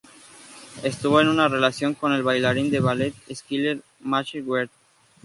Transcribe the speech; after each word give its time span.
Estuvo 0.81 1.21
en 1.21 1.27
una 1.29 1.47
relación 1.47 1.93
con 1.93 2.11
el 2.11 2.23
bailarín 2.23 2.71
de 2.71 2.79
ballet 2.79 3.13
Skyler 3.31 3.83
Maxey-Wert. 3.99 4.71